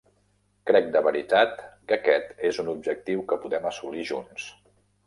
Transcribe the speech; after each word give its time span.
Crec 0.69 0.87
de 0.95 1.03
veritat 1.07 1.53
que 1.91 1.99
aquest 1.99 2.35
és 2.51 2.63
un 2.65 2.73
objectiu 2.77 3.23
que 3.31 3.41
podem 3.47 3.73
assolir 3.75 4.13
junts. 4.15 4.53